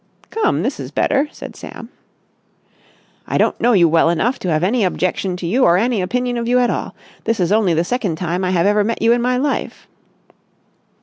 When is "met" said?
8.83-8.99